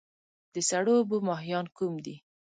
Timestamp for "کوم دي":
1.77-2.15